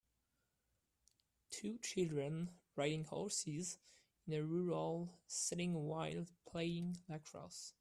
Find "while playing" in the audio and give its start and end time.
5.75-6.97